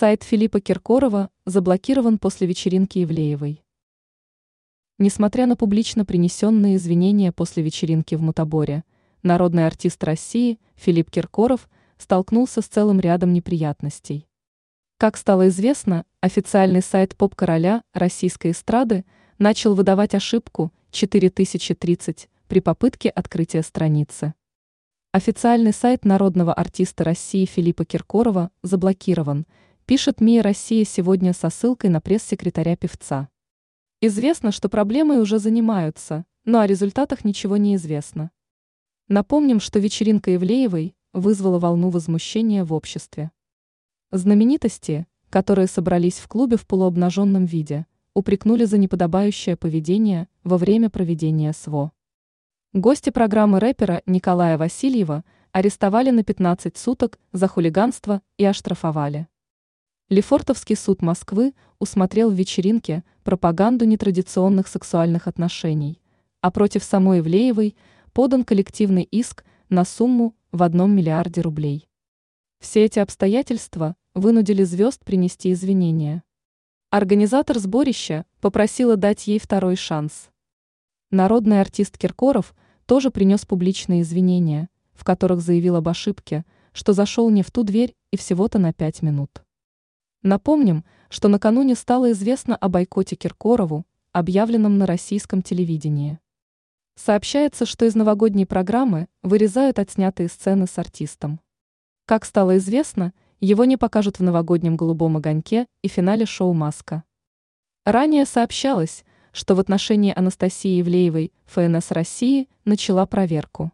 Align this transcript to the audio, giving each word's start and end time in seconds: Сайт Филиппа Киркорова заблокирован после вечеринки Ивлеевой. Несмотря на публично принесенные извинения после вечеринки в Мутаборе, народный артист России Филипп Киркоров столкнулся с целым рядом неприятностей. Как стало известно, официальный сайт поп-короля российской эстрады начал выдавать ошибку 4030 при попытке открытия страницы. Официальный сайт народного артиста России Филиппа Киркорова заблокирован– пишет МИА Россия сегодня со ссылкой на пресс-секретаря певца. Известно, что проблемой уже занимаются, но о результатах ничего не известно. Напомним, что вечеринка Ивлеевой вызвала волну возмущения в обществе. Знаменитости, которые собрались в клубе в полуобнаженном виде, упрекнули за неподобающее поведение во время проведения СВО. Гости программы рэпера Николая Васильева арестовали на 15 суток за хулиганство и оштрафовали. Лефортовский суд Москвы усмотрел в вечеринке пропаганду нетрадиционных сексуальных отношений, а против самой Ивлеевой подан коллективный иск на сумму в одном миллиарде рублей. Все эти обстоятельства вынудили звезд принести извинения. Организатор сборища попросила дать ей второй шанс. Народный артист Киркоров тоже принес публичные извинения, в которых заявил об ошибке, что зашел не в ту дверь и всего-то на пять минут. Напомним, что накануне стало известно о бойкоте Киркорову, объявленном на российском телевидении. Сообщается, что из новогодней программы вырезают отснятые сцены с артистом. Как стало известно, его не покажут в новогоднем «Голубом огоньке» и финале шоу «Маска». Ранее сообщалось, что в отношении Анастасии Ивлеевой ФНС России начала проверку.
Сайт 0.00 0.22
Филиппа 0.22 0.60
Киркорова 0.62 1.28
заблокирован 1.44 2.18
после 2.18 2.46
вечеринки 2.46 3.04
Ивлеевой. 3.04 3.62
Несмотря 4.96 5.44
на 5.44 5.56
публично 5.56 6.06
принесенные 6.06 6.76
извинения 6.76 7.32
после 7.32 7.62
вечеринки 7.62 8.14
в 8.14 8.22
Мутаборе, 8.22 8.84
народный 9.22 9.66
артист 9.66 10.02
России 10.02 10.58
Филипп 10.76 11.10
Киркоров 11.10 11.68
столкнулся 11.98 12.62
с 12.62 12.64
целым 12.64 12.98
рядом 12.98 13.34
неприятностей. 13.34 14.26
Как 14.96 15.18
стало 15.18 15.48
известно, 15.48 16.06
официальный 16.22 16.80
сайт 16.80 17.14
поп-короля 17.14 17.82
российской 17.92 18.52
эстрады 18.52 19.04
начал 19.38 19.74
выдавать 19.74 20.14
ошибку 20.14 20.72
4030 20.92 22.30
при 22.48 22.60
попытке 22.60 23.10
открытия 23.10 23.60
страницы. 23.60 24.32
Официальный 25.12 25.74
сайт 25.74 26.06
народного 26.06 26.54
артиста 26.54 27.04
России 27.04 27.44
Филиппа 27.44 27.84
Киркорова 27.84 28.50
заблокирован– 28.62 29.44
пишет 29.90 30.20
МИА 30.20 30.44
Россия 30.44 30.84
сегодня 30.84 31.32
со 31.32 31.50
ссылкой 31.50 31.90
на 31.90 32.00
пресс-секретаря 32.00 32.76
певца. 32.76 33.28
Известно, 34.00 34.52
что 34.52 34.68
проблемой 34.68 35.18
уже 35.20 35.40
занимаются, 35.40 36.24
но 36.44 36.60
о 36.60 36.66
результатах 36.68 37.24
ничего 37.24 37.56
не 37.56 37.74
известно. 37.74 38.30
Напомним, 39.08 39.58
что 39.58 39.80
вечеринка 39.80 40.32
Ивлеевой 40.36 40.94
вызвала 41.12 41.58
волну 41.58 41.90
возмущения 41.90 42.64
в 42.64 42.72
обществе. 42.72 43.32
Знаменитости, 44.12 45.08
которые 45.28 45.66
собрались 45.66 46.20
в 46.20 46.28
клубе 46.28 46.56
в 46.56 46.68
полуобнаженном 46.68 47.44
виде, 47.44 47.84
упрекнули 48.14 48.66
за 48.66 48.78
неподобающее 48.78 49.56
поведение 49.56 50.28
во 50.44 50.56
время 50.56 50.88
проведения 50.88 51.52
СВО. 51.52 51.90
Гости 52.72 53.10
программы 53.10 53.58
рэпера 53.58 54.04
Николая 54.06 54.56
Васильева 54.56 55.24
арестовали 55.50 56.10
на 56.10 56.22
15 56.22 56.76
суток 56.76 57.18
за 57.32 57.48
хулиганство 57.48 58.22
и 58.36 58.44
оштрафовали. 58.44 59.26
Лефортовский 60.10 60.74
суд 60.74 61.02
Москвы 61.02 61.54
усмотрел 61.78 62.32
в 62.32 62.34
вечеринке 62.34 63.04
пропаганду 63.22 63.84
нетрадиционных 63.84 64.66
сексуальных 64.66 65.28
отношений, 65.28 66.00
а 66.40 66.50
против 66.50 66.82
самой 66.82 67.20
Ивлеевой 67.20 67.76
подан 68.12 68.42
коллективный 68.42 69.04
иск 69.04 69.44
на 69.68 69.84
сумму 69.84 70.34
в 70.50 70.64
одном 70.64 70.96
миллиарде 70.96 71.42
рублей. 71.42 71.88
Все 72.58 72.86
эти 72.86 72.98
обстоятельства 72.98 73.94
вынудили 74.14 74.64
звезд 74.64 75.04
принести 75.04 75.52
извинения. 75.52 76.24
Организатор 76.90 77.60
сборища 77.60 78.26
попросила 78.40 78.96
дать 78.96 79.28
ей 79.28 79.38
второй 79.38 79.76
шанс. 79.76 80.30
Народный 81.12 81.60
артист 81.60 81.96
Киркоров 81.96 82.56
тоже 82.86 83.12
принес 83.12 83.46
публичные 83.46 84.02
извинения, 84.02 84.70
в 84.92 85.04
которых 85.04 85.40
заявил 85.40 85.76
об 85.76 85.88
ошибке, 85.88 86.44
что 86.72 86.94
зашел 86.94 87.30
не 87.30 87.44
в 87.44 87.52
ту 87.52 87.62
дверь 87.62 87.94
и 88.10 88.16
всего-то 88.16 88.58
на 88.58 88.72
пять 88.72 89.02
минут. 89.02 89.44
Напомним, 90.22 90.84
что 91.08 91.28
накануне 91.28 91.74
стало 91.74 92.12
известно 92.12 92.54
о 92.54 92.68
бойкоте 92.68 93.16
Киркорову, 93.16 93.86
объявленном 94.12 94.76
на 94.76 94.84
российском 94.84 95.40
телевидении. 95.40 96.18
Сообщается, 96.94 97.64
что 97.64 97.86
из 97.86 97.94
новогодней 97.94 98.44
программы 98.44 99.08
вырезают 99.22 99.78
отснятые 99.78 100.28
сцены 100.28 100.66
с 100.66 100.76
артистом. 100.78 101.40
Как 102.04 102.26
стало 102.26 102.58
известно, 102.58 103.14
его 103.40 103.64
не 103.64 103.78
покажут 103.78 104.18
в 104.18 104.22
новогоднем 104.22 104.76
«Голубом 104.76 105.16
огоньке» 105.16 105.66
и 105.80 105.88
финале 105.88 106.26
шоу 106.26 106.52
«Маска». 106.52 107.04
Ранее 107.86 108.26
сообщалось, 108.26 109.06
что 109.32 109.54
в 109.54 109.60
отношении 109.60 110.12
Анастасии 110.14 110.82
Ивлеевой 110.82 111.32
ФНС 111.46 111.92
России 111.92 112.50
начала 112.66 113.06
проверку. 113.06 113.72